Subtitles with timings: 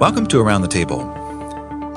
[0.00, 1.04] Welcome to Around the Table.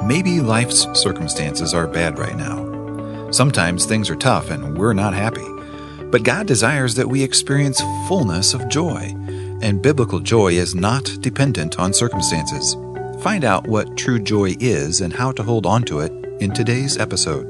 [0.03, 3.31] Maybe life's circumstances are bad right now.
[3.31, 5.47] Sometimes things are tough and we're not happy.
[6.11, 9.15] But God desires that we experience fullness of joy,
[9.61, 12.75] and biblical joy is not dependent on circumstances.
[13.23, 16.11] Find out what true joy is and how to hold on to it
[16.41, 17.47] in today's episode.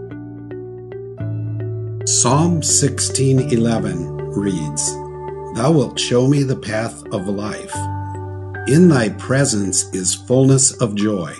[2.07, 4.91] Psalm 16:11 reads,
[5.55, 7.75] Thou wilt show me the path of life.
[8.65, 11.35] In thy presence is fullness of joy.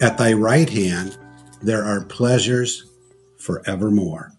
[0.00, 1.18] At thy right hand
[1.60, 2.90] there are pleasures
[3.36, 4.32] forevermore.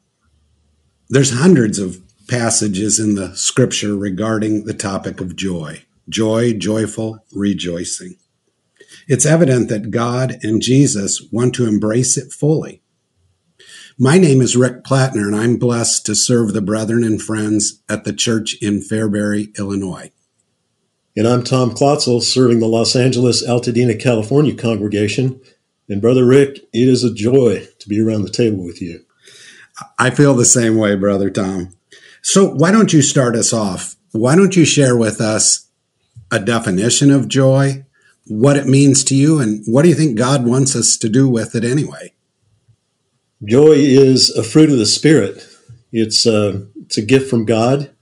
[1.08, 5.84] There's hundreds of passages in the scripture regarding the topic of joy.
[6.10, 8.16] Joy, joyful, rejoicing.
[9.08, 12.82] It's evident that God and Jesus want to embrace it fully.
[14.00, 18.04] My name is Rick Plattner, and I'm blessed to serve the brethren and friends at
[18.04, 20.10] the church in Fairbury, Illinois.
[21.18, 25.40] And I'm Tom Klotzle, serving the Los Angeles Altadena, California congregation.
[25.88, 29.06] And Brother Rick, it is a joy to be around the table with you.
[29.98, 31.74] I feel the same way, Brother Tom.
[32.22, 33.96] So, why don't you start us off?
[34.12, 35.70] Why don't you share with us
[36.32, 37.86] a definition of joy,
[38.28, 41.30] what it means to you, and what do you think God wants us to do
[41.30, 42.14] with it anyway?
[43.42, 45.48] Joy is a fruit of the Spirit.
[45.94, 47.95] It's a, uh, it's a gift from God.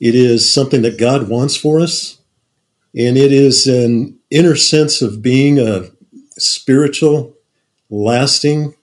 [0.00, 2.18] It is something that God wants for us.
[2.96, 5.90] And it is an inner sense of being a
[6.38, 7.34] spiritual,
[7.90, 8.74] lasting.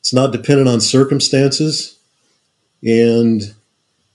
[0.00, 1.98] It's not dependent on circumstances.
[2.82, 3.54] And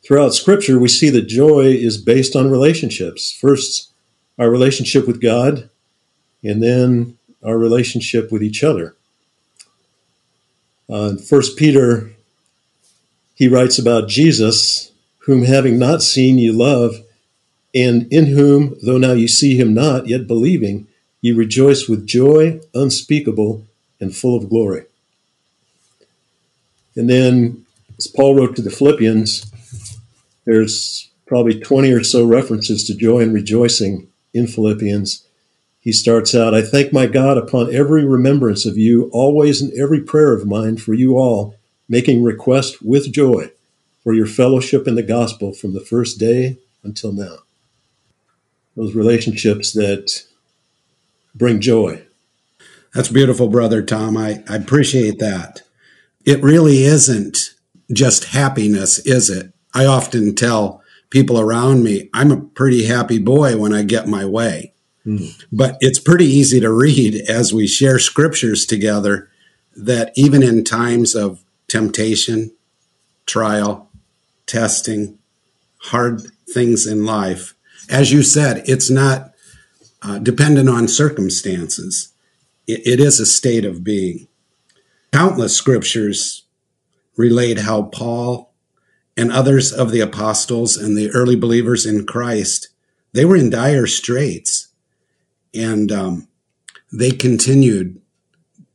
[0.03, 3.31] throughout Scripture, we see that joy is based on relationships.
[3.31, 3.91] First,
[4.37, 5.69] our relationship with God,
[6.43, 8.95] and then our relationship with each other.
[10.89, 12.11] Uh, First Peter,
[13.33, 14.90] he writes about Jesus
[15.25, 16.95] whom having not seen ye love,
[17.73, 20.87] and in whom, though now you see him not, yet believing,
[21.21, 23.65] ye rejoice with joy unspeakable
[23.99, 24.85] and full of glory.
[26.95, 27.65] And then,
[27.97, 29.49] as Paul wrote to the Philippians,
[30.45, 35.23] there's probably 20 or so references to joy and rejoicing in Philippians.
[35.79, 40.01] He starts out, I thank my God upon every remembrance of you, always in every
[40.01, 41.55] prayer of mine for you all,
[41.87, 43.51] making request with joy
[44.03, 47.37] for your fellowship in the gospel from the first day until now.
[48.75, 50.23] Those relationships that
[51.35, 52.03] bring joy.
[52.93, 54.17] That's beautiful, Brother Tom.
[54.17, 55.61] I, I appreciate that.
[56.25, 57.51] It really isn't
[57.91, 59.53] just happiness, is it?
[59.73, 64.25] I often tell people around me, I'm a pretty happy boy when I get my
[64.25, 64.73] way.
[65.05, 65.45] Mm.
[65.51, 69.29] But it's pretty easy to read as we share scriptures together
[69.75, 72.51] that even in times of temptation,
[73.25, 73.89] trial,
[74.51, 75.17] testing,
[75.77, 76.21] hard
[76.53, 77.55] things in life.
[77.89, 79.33] As you said, it's not
[80.01, 82.13] uh, dependent on circumstances.
[82.67, 84.27] It, it is a state of being.
[85.13, 86.43] Countless scriptures
[87.15, 88.53] relate how Paul
[89.15, 92.69] and others of the apostles and the early believers in Christ,
[93.13, 94.67] they were in dire straits
[95.53, 96.27] and um,
[96.91, 98.01] they continued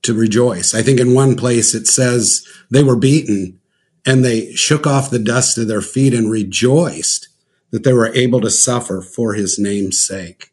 [0.02, 0.74] to rejoice.
[0.74, 3.60] I think in one place it says they were beaten
[4.06, 7.28] and they shook off the dust of their feet and rejoiced
[7.72, 10.52] that they were able to suffer for his name's sake.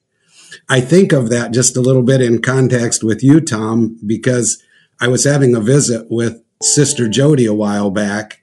[0.68, 4.62] I think of that just a little bit in context with you, Tom, because
[5.00, 8.42] I was having a visit with Sister Jody a while back.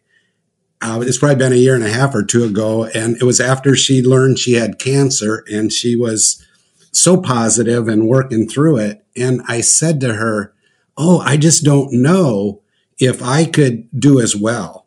[0.81, 3.41] Uh, it's probably been a year and a half or two ago, and it was
[3.41, 6.45] after she learned she had cancer, and she was
[6.93, 9.05] so positive and working through it.
[9.17, 10.55] And I said to her,
[10.97, 12.63] "Oh, I just don't know
[12.99, 14.80] if I could do as well."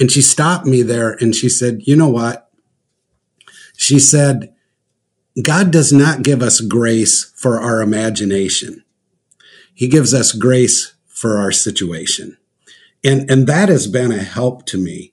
[0.00, 2.50] And she stopped me there and she said, You know what?
[3.76, 4.54] She said,
[5.42, 8.84] God does not give us grace for our imagination.
[9.72, 12.36] He gives us grace for our situation.
[13.04, 15.12] And, and that has been a help to me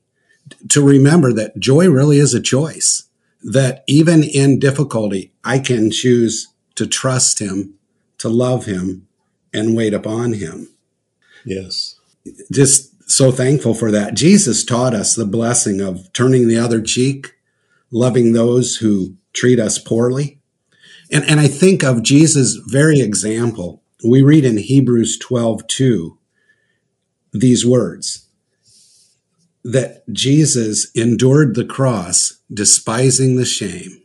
[0.69, 3.03] to remember that joy really is a choice,
[3.43, 7.75] that even in difficulty, I can choose to trust him,
[8.17, 9.07] to love him,
[9.53, 10.69] and wait upon him.
[11.45, 11.99] Yes.
[12.51, 14.15] Just so thankful for that.
[14.15, 17.35] Jesus taught us the blessing of turning the other cheek,
[17.91, 20.39] loving those who treat us poorly.
[21.11, 23.83] And, and I think of Jesus' very example.
[24.03, 26.17] We read in Hebrews 12, 2,
[27.33, 28.27] these words
[29.63, 34.03] that Jesus endured the cross, despising the shame.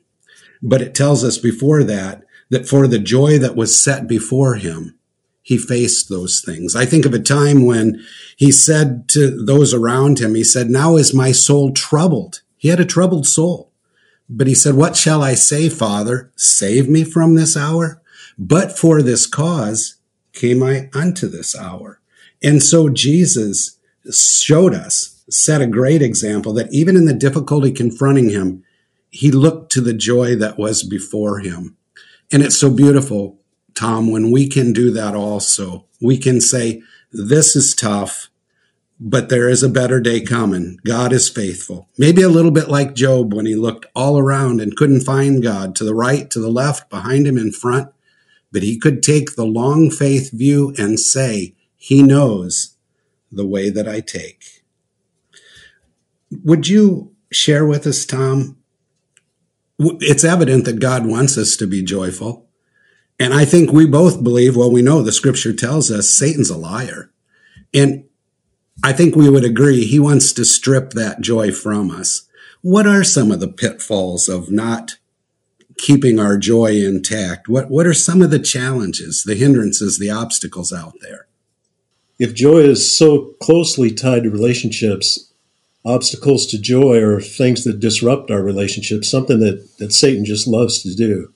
[0.63, 4.99] But it tells us before that, that for the joy that was set before him,
[5.51, 6.77] he faced those things.
[6.77, 8.01] I think of a time when
[8.37, 12.43] he said to those around him, he said, now is my soul troubled.
[12.57, 13.73] He had a troubled soul,
[14.29, 16.31] but he said, what shall I say, father?
[16.37, 18.01] Save me from this hour.
[18.39, 19.97] But for this cause
[20.33, 22.01] came I unto this hour.
[22.41, 23.77] And so Jesus
[24.09, 28.63] showed us, set a great example that even in the difficulty confronting him,
[29.11, 31.77] he looked to the joy that was before him.
[32.31, 33.40] And it's so beautiful,
[33.75, 35.87] Tom, when we can do that also.
[36.01, 36.83] We can say,
[37.13, 38.31] this is tough
[39.03, 40.79] but there is a better day coming.
[40.85, 41.89] God is faithful.
[41.97, 45.75] Maybe a little bit like Job when he looked all around and couldn't find God
[45.77, 47.91] to the right, to the left, behind him, in front.
[48.53, 52.77] But he could take the long faith view and say, He knows
[53.33, 54.63] the way that I take.
[56.45, 58.59] Would you share with us, Tom?
[59.79, 62.50] It's evident that God wants us to be joyful.
[63.21, 66.57] And I think we both believe, well, we know the scripture tells us Satan's a
[66.57, 67.11] liar.
[67.75, 68.05] And
[68.83, 72.27] I think we would agree he wants to strip that joy from us.
[72.63, 74.97] What are some of the pitfalls of not
[75.77, 77.47] keeping our joy intact?
[77.47, 81.27] What, what are some of the challenges, the hindrances, the obstacles out there?
[82.19, 85.31] If joy is so closely tied to relationships,
[85.85, 90.83] obstacles to joy are things that disrupt our relationships, something that, that Satan just loves
[90.83, 91.35] to do.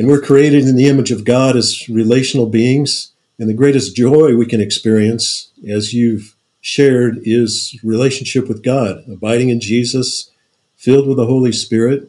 [0.00, 3.12] And we're created in the image of God as relational beings.
[3.38, 9.50] And the greatest joy we can experience, as you've shared, is relationship with God, abiding
[9.50, 10.30] in Jesus,
[10.74, 12.08] filled with the Holy Spirit,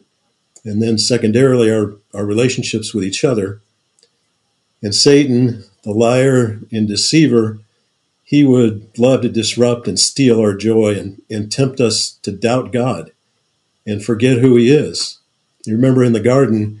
[0.64, 3.60] and then secondarily our, our relationships with each other.
[4.82, 7.58] And Satan, the liar and deceiver,
[8.24, 12.72] he would love to disrupt and steal our joy and, and tempt us to doubt
[12.72, 13.12] God
[13.86, 15.18] and forget who he is.
[15.66, 16.78] You remember in the garden,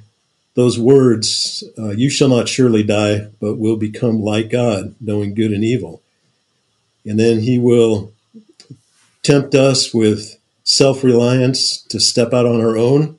[0.54, 5.52] those words, uh, you shall not surely die, but will become like God, knowing good
[5.52, 6.02] and evil.
[7.04, 8.12] And then he will
[9.22, 13.18] tempt us with self reliance to step out on our own.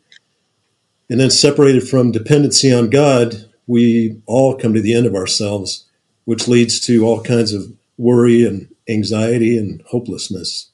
[1.10, 5.86] And then, separated from dependency on God, we all come to the end of ourselves,
[6.26, 10.70] which leads to all kinds of worry and anxiety and hopelessness.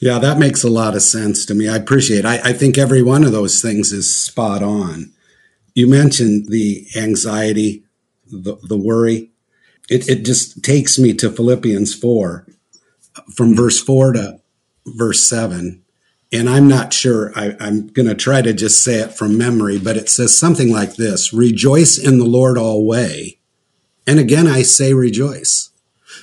[0.00, 1.68] Yeah, that makes a lot of sense to me.
[1.68, 2.24] I appreciate it.
[2.24, 5.12] I, I think every one of those things is spot on.
[5.74, 7.84] You mentioned the anxiety,
[8.30, 9.30] the, the worry.
[9.88, 12.46] It, it just takes me to Philippians 4,
[13.34, 14.40] from verse 4 to
[14.86, 15.82] verse 7.
[16.32, 19.78] And I'm not sure, I, I'm going to try to just say it from memory,
[19.78, 23.34] but it says something like this Rejoice in the Lord always.
[24.06, 25.70] And again, I say rejoice.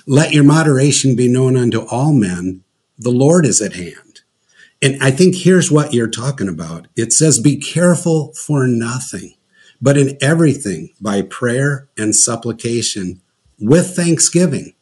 [0.05, 2.63] Let your moderation be known unto all men.
[2.97, 4.21] The Lord is at hand.
[4.81, 6.88] And I think here's what you're talking about.
[6.95, 9.33] It says, Be careful for nothing
[9.81, 13.21] but in everything by prayer and supplication
[13.59, 14.74] with thanksgiving.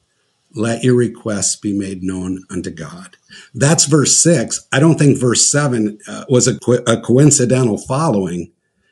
[0.54, 3.18] Let your requests be made known unto God.
[3.54, 4.66] That's verse six.
[4.72, 8.52] I don't think verse seven uh, was a, co- a coincidental following.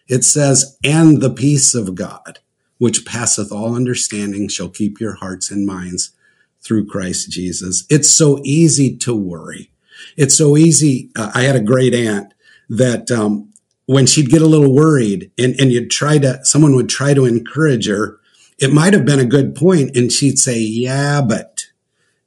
[0.10, 2.40] It says, and the peace of God,
[2.80, 6.12] which passeth all understanding, shall keep your hearts and minds
[6.60, 7.86] through Christ Jesus.
[7.90, 9.72] It's so easy to worry.
[10.18, 11.10] It's so easy.
[11.16, 12.34] Uh, I had a great aunt
[12.68, 13.53] that um,
[13.86, 17.26] when she'd get a little worried and, and you'd try to, someone would try to
[17.26, 18.20] encourage her,
[18.60, 21.66] it might have been a good point and she'd say, yeah, but,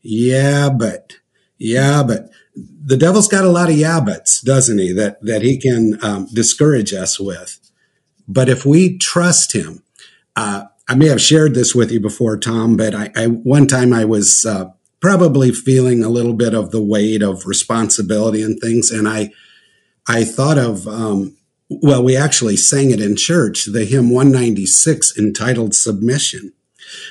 [0.03, 1.14] yeah, but,
[1.58, 4.93] yeah, but the devil's got a lot of yeah, buts, doesn't he?
[4.93, 7.59] That, that he can um, discourage us with.
[8.29, 9.83] But if we trust him,
[10.35, 13.92] uh, I may have shared this with you before, Tom, but I, I one time
[13.92, 18.90] I was uh, probably feeling a little bit of the weight of responsibility and things,
[18.90, 19.33] and I
[20.07, 21.36] I thought of um,
[21.68, 26.52] well, we actually sang it in church, the hymn 196 entitled Submission.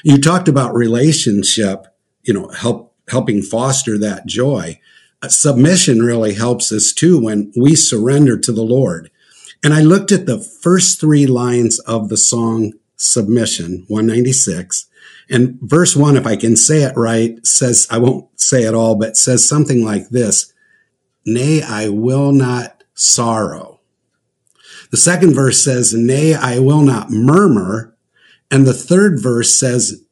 [0.04, 1.88] You talked about relationship,
[2.24, 4.80] you know, help, helping foster that joy.
[5.22, 9.12] Uh, submission really helps us too when we surrender to the Lord.
[9.64, 14.88] And I looked at the first three lines of the song Submission 196
[15.30, 18.96] and verse one, if I can say it right, says, I won't say it all,
[18.96, 20.54] but says something like this.
[21.26, 23.75] Nay, I will not sorrow
[24.92, 27.96] the second verse says, Nay, I will not murmur.
[28.52, 30.04] And the third verse says,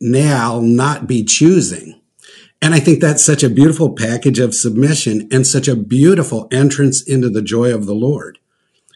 [0.00, 2.00] Nay, I'll not be choosing.
[2.60, 7.02] And I think that's such a beautiful package of submission and such a beautiful entrance
[7.02, 8.38] into the joy of the Lord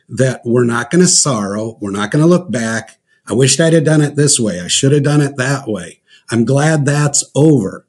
[0.08, 1.78] that we're not going to sorrow.
[1.80, 2.98] We're not going to look back.
[3.26, 4.60] I wished I'd have done it this way.
[4.60, 6.00] I should have done it that way.
[6.30, 7.86] I'm glad that's over.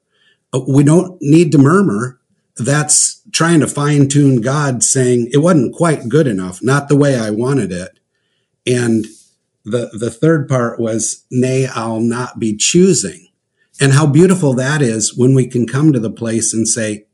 [0.53, 2.19] Uh, we don't need to murmur
[2.55, 7.17] that's trying to fine tune God saying it wasn't quite good enough, not the way
[7.17, 7.99] I wanted it.
[8.67, 9.05] And
[9.65, 13.27] the, the third part was, nay, I'll not be choosing.
[13.81, 17.05] And how beautiful that is when we can come to the place and say,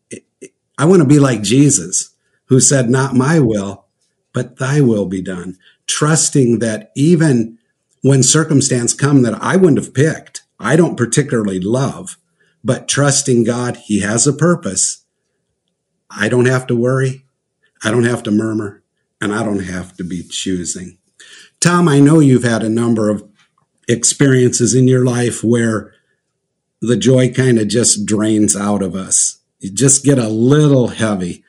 [0.78, 2.16] I want to be like Jesus,
[2.46, 3.86] who said, not my will,
[4.34, 5.58] but thy will be done.
[5.88, 7.58] Trusting that even
[8.02, 12.18] when circumstance come that I wouldn't have picked, I don't particularly love,
[12.64, 14.99] but trusting God, He has a purpose.
[16.10, 17.26] I don't have to worry.
[17.84, 18.82] I don't have to murmur
[19.22, 20.98] and I don't have to be choosing.
[21.60, 23.28] Tom, I know you've had a number of
[23.88, 25.94] experiences in your life where
[26.82, 29.40] the joy kind of just drains out of us.
[29.60, 31.44] You just get a little heavy.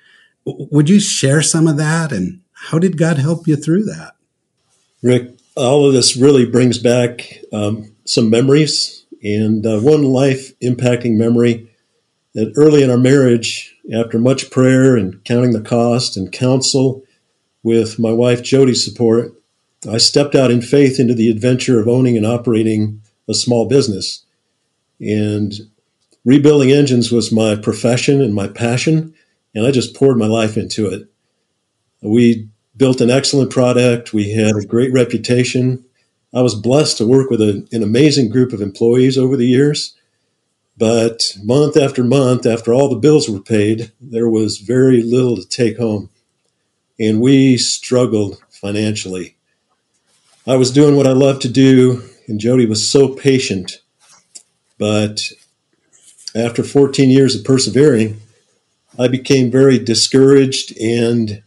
[0.44, 2.10] Would you share some of that?
[2.10, 4.14] And how did God help you through that?
[5.02, 9.04] Rick, all of this really brings back um, some memories.
[9.22, 11.70] And uh, one life impacting memory
[12.34, 17.02] that early in our marriage, after much prayer and counting the cost and counsel
[17.62, 19.32] with my wife Jody's support,
[19.88, 24.24] I stepped out in faith into the adventure of owning and operating a small business.
[25.00, 25.54] And
[26.24, 29.14] rebuilding engines was my profession and my passion,
[29.54, 31.08] and I just poured my life into it.
[32.02, 35.84] We built an excellent product, we had a great reputation.
[36.32, 39.96] I was blessed to work with a, an amazing group of employees over the years.
[40.80, 45.46] But month after month, after all the bills were paid, there was very little to
[45.46, 46.10] take home.
[46.98, 49.36] And we struggled financially.
[50.44, 53.80] I was doing what I loved to do, and Jody was so patient
[54.80, 55.30] but
[56.34, 58.18] after 14 years of persevering,
[58.98, 61.42] I became very discouraged and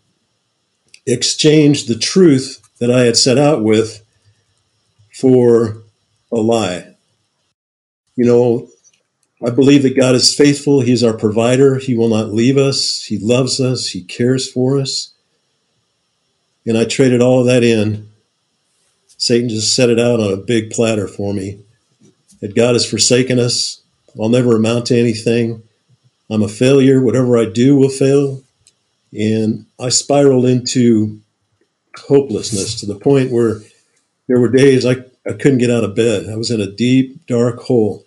[1.07, 4.05] exchanged the truth that I had set out with
[5.11, 5.81] for
[6.31, 6.95] a lie.
[8.15, 8.69] You know,
[9.45, 10.81] I believe that God is faithful.
[10.81, 11.77] He is our provider.
[11.77, 13.03] He will not leave us.
[13.03, 13.89] He loves us.
[13.89, 15.11] He cares for us.
[16.65, 18.09] And I traded all of that in.
[19.17, 21.59] Satan just set it out on a big platter for me
[22.39, 23.81] that God has forsaken us.
[24.19, 25.63] I'll never amount to anything.
[26.29, 27.01] I'm a failure.
[27.01, 28.43] Whatever I do will fail.
[29.11, 31.19] And I spiraled into
[32.07, 33.59] hopelessness to the point where
[34.27, 36.29] there were days I, I couldn't get out of bed.
[36.29, 38.02] I was in a deep, dark hole.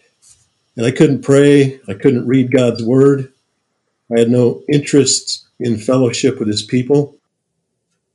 [0.77, 1.81] And I couldn't pray.
[1.89, 3.33] I couldn't read God's word.
[4.15, 7.17] I had no interest in fellowship with his people.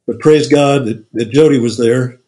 [0.06, 2.20] But praise God that, that Jody was there.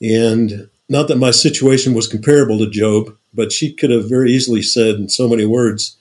[0.00, 4.62] And not that my situation was comparable to Job, but she could have very easily
[4.62, 5.96] said in so many words,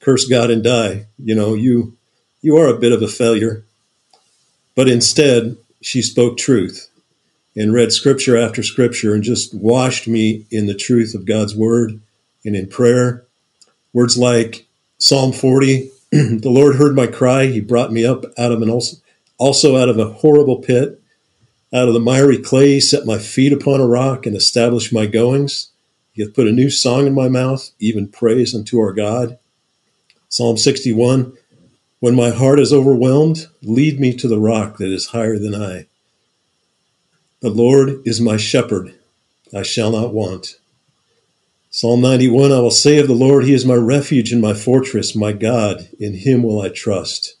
[0.00, 1.06] curse God and die.
[1.18, 1.96] You know, you
[2.40, 3.64] you are a bit of a failure.
[4.74, 6.88] But instead, she spoke truth
[7.54, 12.00] and read scripture after scripture and just washed me in the truth of God's word
[12.44, 13.26] and in prayer.
[13.92, 14.66] Words like
[14.98, 18.96] Psalm 40, the Lord heard my cry, he brought me up out of an also,
[19.38, 21.00] also out of a horrible pit.
[21.74, 25.06] Out of the miry clay, he set my feet upon a rock and established my
[25.06, 25.70] goings.
[26.12, 29.38] He hath put a new song in my mouth, even praise unto our God.
[30.28, 31.32] Psalm 61
[32.00, 35.86] When my heart is overwhelmed, lead me to the rock that is higher than I.
[37.40, 38.94] The Lord is my shepherd,
[39.54, 40.58] I shall not want.
[41.74, 45.16] Psalm 91 I will say of the Lord, He is my refuge and my fortress,
[45.16, 47.36] my God, in Him will I trust.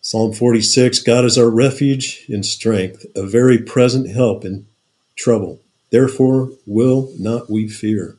[0.00, 4.66] Psalm 46 God is our refuge and strength, a very present help in
[5.14, 5.60] trouble.
[5.90, 8.18] Therefore will not we fear.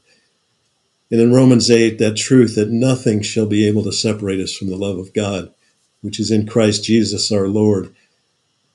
[1.12, 4.70] And in Romans 8, that truth that nothing shall be able to separate us from
[4.70, 5.54] the love of God,
[6.00, 7.94] which is in Christ Jesus our Lord.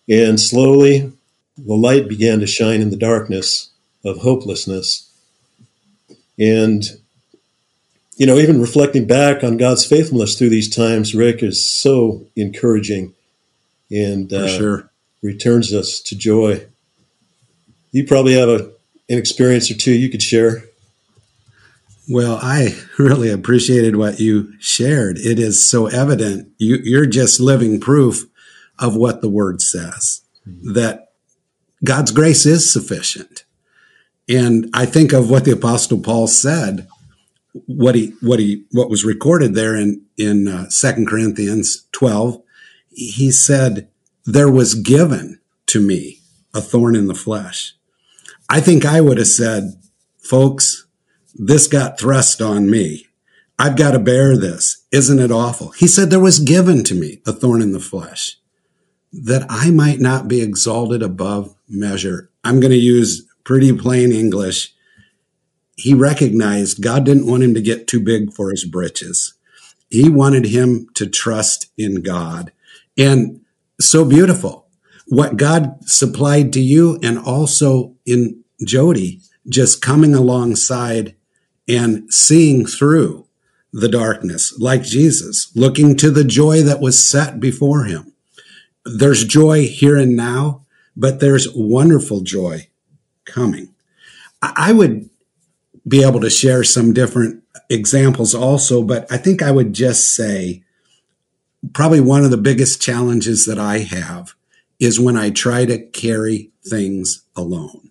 [0.07, 1.15] And slowly
[1.57, 3.71] the light began to shine in the darkness
[4.05, 5.10] of hopelessness.
[6.41, 6.85] And
[8.17, 13.15] you know, even reflecting back on God's faithfulness through these times, Rick, is so encouraging
[13.91, 14.91] and uh, sure.
[15.23, 16.67] returns us to joy.
[17.93, 18.73] You probably have a,
[19.09, 20.65] an experience or two you could share.
[22.11, 25.17] Well, I really appreciated what you shared.
[25.17, 26.51] It is so evident.
[26.59, 28.27] You, you're just living proof
[28.79, 30.75] of what the word says mm-hmm.
[30.75, 31.13] that
[31.83, 33.45] God's grace is sufficient.
[34.31, 36.87] And I think of what the apostle Paul said
[37.67, 42.43] what he what he what was recorded there in in uh, Second Corinthians twelve,
[42.91, 43.89] he said,
[44.25, 46.21] "There was given to me
[46.55, 47.75] a thorn in the flesh."
[48.49, 49.75] I think I would have said,
[50.19, 50.87] "Folks,
[51.35, 53.07] this got thrust on me.
[53.59, 54.85] I've got to bear this.
[54.93, 58.37] Isn't it awful?" He said, "There was given to me a thorn in the flesh."
[59.13, 62.31] That I might not be exalted above measure.
[62.45, 64.75] I'm going to use pretty plain English
[65.81, 69.35] he recognized God didn't want him to get too big for his britches.
[69.89, 72.53] He wanted him to trust in God.
[72.99, 73.41] And
[73.81, 74.67] so beautiful.
[75.07, 81.17] What God supplied to you and also in Jody, just coming alongside
[81.67, 83.27] and seeing through
[83.73, 88.13] the darkness like Jesus, looking to the joy that was set before him.
[88.85, 92.70] There's joy here and now, but there's wonderful joy
[93.25, 93.75] coming.
[94.43, 95.11] I would
[95.87, 100.63] be able to share some different examples also, but I think I would just say
[101.75, 104.35] probably one of the biggest challenges that I have
[104.79, 107.91] is when I try to carry things alone.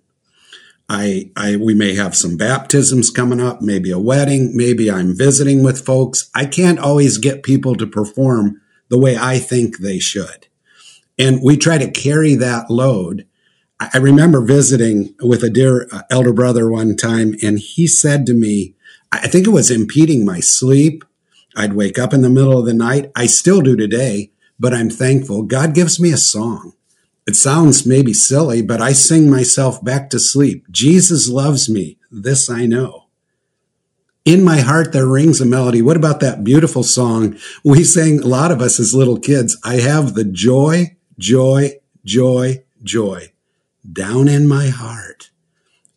[0.90, 5.62] I, I, we may have some baptisms coming up, maybe a wedding, maybe I'm visiting
[5.62, 6.32] with folks.
[6.34, 8.60] I can't always get people to perform
[8.90, 10.48] the way I think they should.
[11.20, 13.28] And we try to carry that load.
[13.82, 18.34] I remember visiting with a dear uh, elder brother one time, and he said to
[18.34, 18.76] me,
[19.12, 21.06] I think it was impeding my sleep.
[21.56, 23.10] I'd wake up in the middle of the night.
[23.16, 25.44] I still do today, but I'm thankful.
[25.44, 26.74] God gives me a song.
[27.26, 30.66] It sounds maybe silly, but I sing myself back to sleep.
[30.70, 31.98] Jesus loves me.
[32.12, 33.06] This I know.
[34.26, 35.82] In my heart, there rings a melody.
[35.82, 39.58] What about that beautiful song we sang, a lot of us as little kids?
[39.64, 43.32] I have the joy, joy, joy, joy
[43.92, 45.30] down in my heart.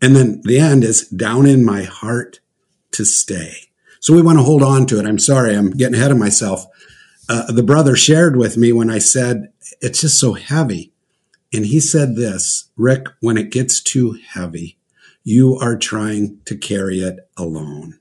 [0.01, 2.41] And then the end is down in my heart
[2.93, 3.55] to stay.
[4.01, 5.07] So we want to hold on to it.
[5.07, 6.67] I'm sorry, I'm getting ahead of myself.
[7.29, 10.93] Uh, the brother shared with me when I said, it's just so heavy.
[11.53, 14.79] And he said this, Rick, when it gets too heavy,
[15.23, 17.99] you are trying to carry it alone.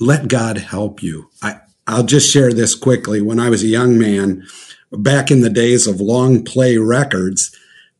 [0.00, 1.30] Let God help you.
[1.42, 3.20] I, I'll just share this quickly.
[3.20, 4.44] When I was a young man,
[4.90, 7.54] back in the days of long play records,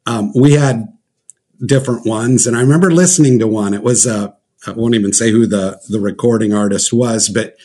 [0.08, 0.88] um, we had
[1.64, 2.46] different ones.
[2.46, 3.74] And I remember listening to one.
[3.74, 4.32] It was, uh,
[4.66, 7.56] I won't even say who the, the recording artist was, but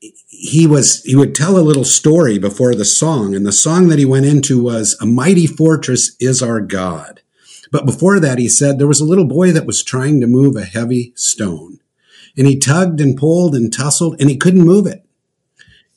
[0.00, 3.34] he was, he would tell a little story before the song.
[3.34, 7.22] And the song that he went into was A Mighty Fortress is Our God.
[7.70, 10.56] But before that, he said there was a little boy that was trying to move
[10.56, 11.78] a heavy stone
[12.36, 15.04] and he tugged and pulled and tussled and he couldn't move it.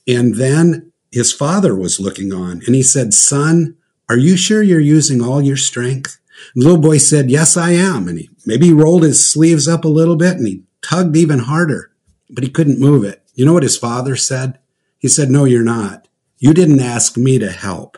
[0.08, 3.78] And then his father was looking on and he said, son,
[4.12, 6.20] are you sure you're using all your strength?
[6.54, 8.10] The little boy said, yes, I am.
[8.10, 11.40] And he maybe he rolled his sleeves up a little bit and he tugged even
[11.40, 11.92] harder,
[12.30, 13.24] but he couldn't move it.
[13.36, 14.60] You know what his father said?
[15.00, 16.10] He said, no, you're not.
[16.40, 17.98] You didn't ask me to help.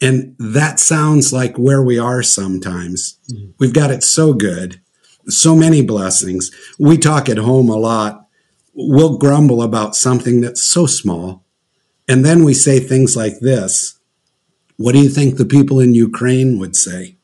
[0.00, 3.18] And that sounds like where we are sometimes.
[3.30, 3.50] Mm-hmm.
[3.58, 4.80] We've got it so good,
[5.28, 6.50] so many blessings.
[6.78, 8.28] We talk at home a lot.
[8.72, 11.44] We'll grumble about something that's so small.
[12.08, 13.93] And then we say things like this.
[14.76, 17.16] What do you think the people in Ukraine would say?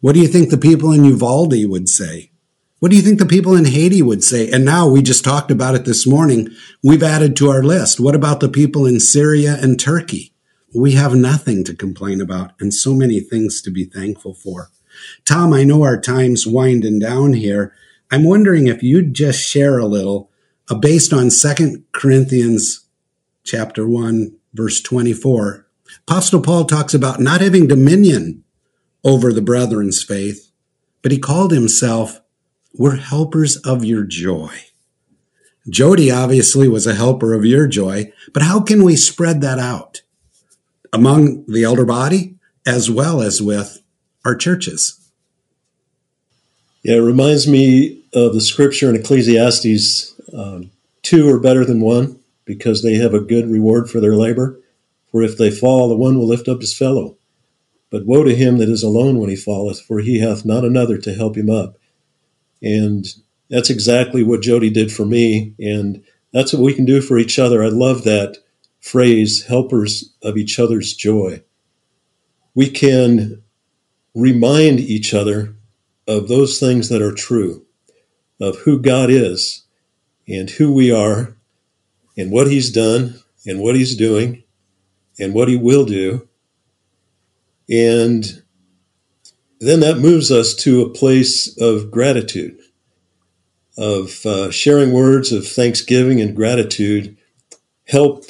[0.00, 2.30] What do you think the people in Uvalde would say?
[2.78, 4.50] What do you think the people in Haiti would say?
[4.50, 6.50] And now we just talked about it this morning.
[6.84, 7.98] We've added to our list.
[7.98, 10.34] What about the people in Syria and Turkey?
[10.74, 14.70] We have nothing to complain about and so many things to be thankful for.
[15.24, 17.74] Tom, I know our time's winding down here.
[18.10, 20.30] I'm wondering if you'd just share a little
[20.68, 22.84] uh, based on Second Corinthians
[23.42, 25.67] chapter 1 verse 24.
[26.08, 28.42] Apostle Paul talks about not having dominion
[29.04, 30.50] over the brethren's faith,
[31.02, 32.22] but he called himself,
[32.72, 34.54] we're helpers of your joy.
[35.68, 40.00] Jody obviously was a helper of your joy, but how can we spread that out
[40.94, 43.82] among the elder body as well as with
[44.24, 45.10] our churches?
[46.82, 50.70] Yeah, it reminds me of the scripture in Ecclesiastes um,
[51.02, 54.58] two are better than one because they have a good reward for their labor.
[55.10, 57.16] For if they fall, the one will lift up his fellow.
[57.90, 60.98] But woe to him that is alone when he falleth, for he hath not another
[60.98, 61.78] to help him up.
[62.62, 63.06] And
[63.48, 65.54] that's exactly what Jody did for me.
[65.58, 67.64] And that's what we can do for each other.
[67.64, 68.36] I love that
[68.80, 71.42] phrase, helpers of each other's joy.
[72.54, 73.42] We can
[74.14, 75.54] remind each other
[76.06, 77.64] of those things that are true,
[78.40, 79.64] of who God is
[80.26, 81.36] and who we are
[82.16, 84.42] and what he's done and what he's doing
[85.18, 86.28] and what he will do
[87.68, 88.42] and
[89.60, 92.58] then that moves us to a place of gratitude,
[93.76, 97.16] of uh, sharing words of thanksgiving and gratitude,
[97.88, 98.26] help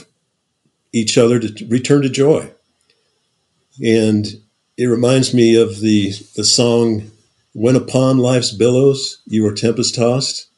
[0.92, 2.51] each other to return to joy.
[3.85, 4.27] And
[4.77, 7.11] it reminds me of the, the song,
[7.53, 10.48] When Upon Life's Billows You Are Tempest Tossed,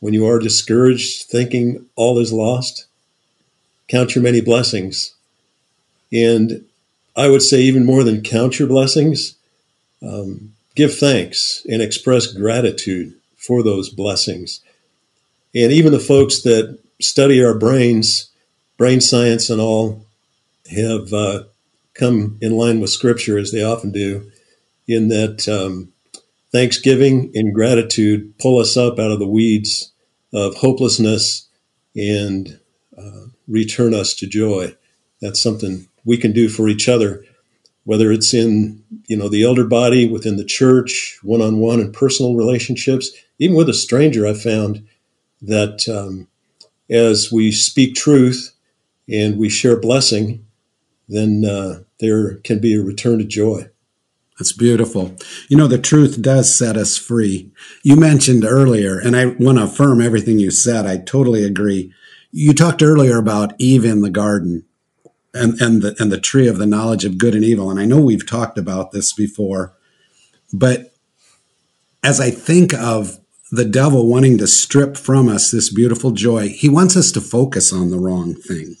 [0.00, 2.86] when you are discouraged, thinking all is lost,
[3.88, 5.14] count your many blessings.
[6.12, 6.64] And
[7.16, 9.36] I would say even more than count your blessings,
[10.02, 14.60] um, give thanks and express gratitude for those blessings.
[15.54, 18.30] And even the folks that study our brains,
[18.76, 20.04] brain science and all,
[20.70, 21.44] have uh,
[21.94, 24.30] come in line with Scripture as they often do,
[24.86, 25.92] in that um,
[26.52, 29.92] thanksgiving and gratitude pull us up out of the weeds
[30.32, 31.48] of hopelessness
[31.96, 32.58] and
[32.96, 34.74] uh, return us to joy.
[35.20, 37.24] That's something we can do for each other
[37.84, 41.92] whether it's in you know the elder body within the church, one on one and
[41.92, 44.26] personal relationships, even with a stranger.
[44.26, 44.86] I found
[45.42, 46.28] that um,
[46.88, 48.54] as we speak truth
[49.08, 50.46] and we share blessing,
[51.08, 53.68] then uh, there can be a return to joy.
[54.38, 55.16] That's beautiful.
[55.48, 57.50] You know, the truth does set us free.
[57.82, 60.86] You mentioned earlier, and I want to affirm everything you said.
[60.86, 61.92] I totally agree.
[62.30, 64.64] You talked earlier about Eve in the garden
[65.32, 67.70] and, and the, and the tree of the knowledge of good and evil.
[67.70, 69.74] And I know we've talked about this before,
[70.52, 70.92] but
[72.02, 73.18] as I think of
[73.52, 77.72] the devil wanting to strip from us this beautiful joy, he wants us to focus
[77.72, 78.76] on the wrong thing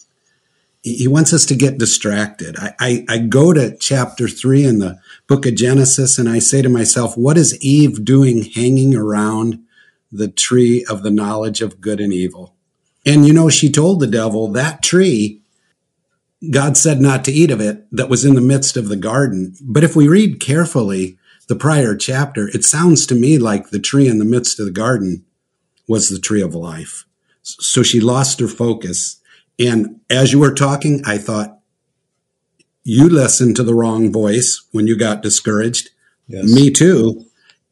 [0.82, 2.56] he wants us to get distracted.
[2.58, 6.62] I, I, I, go to chapter three in the book of Genesis and I say
[6.62, 9.62] to myself, what is Eve doing hanging around
[10.10, 12.54] the tree of the knowledge of good and evil?
[13.04, 15.39] And you know, she told the devil that tree,
[16.48, 19.54] God said not to eat of it that was in the midst of the garden.
[19.60, 24.08] But if we read carefully the prior chapter, it sounds to me like the tree
[24.08, 25.24] in the midst of the garden
[25.86, 27.04] was the tree of life.
[27.42, 29.20] So she lost her focus
[29.60, 31.58] and as you were talking, I thought,
[32.82, 35.90] you listened to the wrong voice when you got discouraged.
[36.26, 36.50] Yes.
[36.50, 37.26] Me too.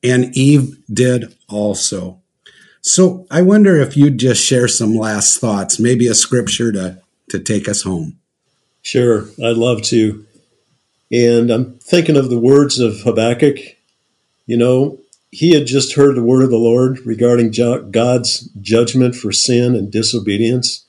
[0.05, 2.21] And Eve did also.
[2.83, 7.01] So I wonder if you'd just share some last thoughts, maybe a scripture to,
[7.31, 8.18] to take us home.
[8.83, 10.25] Sure, I'd love to.
[11.11, 13.59] And I'm thinking of the words of Habakkuk.
[14.47, 14.99] You know,
[15.31, 19.91] he had just heard the word of the Lord regarding God's judgment for sin and
[19.91, 20.87] disobedience.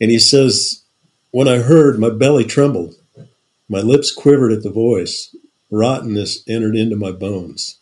[0.00, 0.82] And he says,
[1.30, 2.96] When I heard, my belly trembled,
[3.68, 5.34] my lips quivered at the voice,
[5.70, 7.78] rottenness entered into my bones.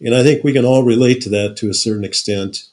[0.00, 2.64] And I think we can all relate to that to a certain extent.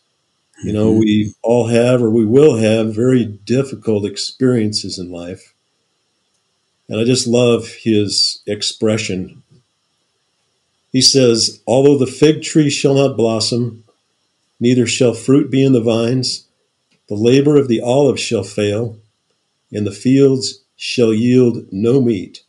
[0.61, 0.99] You know, mm-hmm.
[0.99, 5.53] we all have or we will have very difficult experiences in life.
[6.89, 9.43] And I just love his expression.
[10.91, 13.85] He says, Although the fig tree shall not blossom,
[14.59, 16.45] neither shall fruit be in the vines,
[17.07, 18.97] the labor of the olive shall fail,
[19.71, 22.43] and the fields shall yield no meat.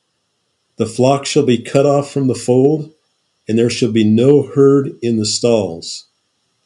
[0.77, 2.93] The flock shall be cut off from the fold,
[3.47, 6.07] and there shall be no herd in the stalls.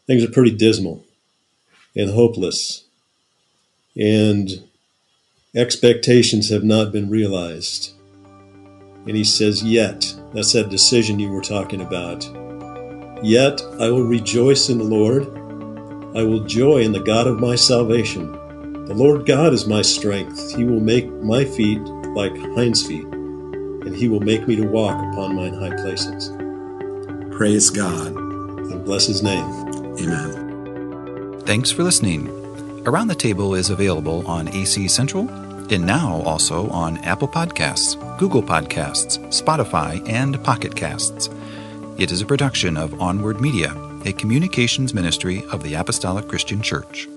[0.07, 1.05] Things are pretty dismal
[1.97, 2.85] and hopeless,
[3.97, 4.65] and
[5.55, 7.93] expectations have not been realized.
[9.07, 12.25] And he says, Yet, that's that decision you were talking about.
[13.23, 15.25] Yet I will rejoice in the Lord.
[16.17, 18.33] I will joy in the God of my salvation.
[18.87, 20.55] The Lord God is my strength.
[20.57, 21.81] He will make my feet
[22.15, 26.31] like hinds' feet, and he will make me to walk upon mine high places.
[27.35, 28.15] Praise God.
[28.15, 29.45] And bless his name.
[29.99, 30.44] Amen.
[31.47, 32.29] Thanks for listening.
[32.87, 35.29] Around the Table is available on AC Central
[35.73, 41.29] and now also on Apple Podcasts, Google Podcasts, Spotify, and Pocket Casts.
[41.99, 43.73] It is a production of Onward Media
[44.07, 47.09] a communications ministry of the Apostolic Christian Church.